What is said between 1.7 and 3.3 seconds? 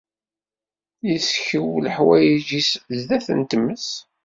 leḥwayeǧ-is sdat